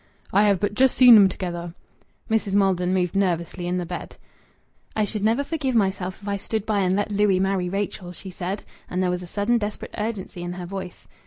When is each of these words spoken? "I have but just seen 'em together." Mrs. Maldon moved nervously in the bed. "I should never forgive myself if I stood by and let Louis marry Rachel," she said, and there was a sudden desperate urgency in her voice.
"I 0.33 0.45
have 0.47 0.59
but 0.59 0.73
just 0.73 0.95
seen 0.97 1.15
'em 1.15 1.29
together." 1.29 1.75
Mrs. 2.27 2.55
Maldon 2.55 2.91
moved 2.91 3.15
nervously 3.15 3.67
in 3.67 3.77
the 3.77 3.85
bed. 3.85 4.17
"I 4.95 5.05
should 5.05 5.23
never 5.23 5.43
forgive 5.43 5.75
myself 5.75 6.19
if 6.23 6.27
I 6.27 6.37
stood 6.37 6.65
by 6.65 6.79
and 6.79 6.95
let 6.95 7.11
Louis 7.11 7.39
marry 7.39 7.69
Rachel," 7.69 8.11
she 8.11 8.31
said, 8.31 8.63
and 8.89 9.03
there 9.03 9.11
was 9.11 9.21
a 9.21 9.27
sudden 9.27 9.59
desperate 9.59 9.93
urgency 9.95 10.41
in 10.41 10.53
her 10.53 10.65
voice. 10.65 11.07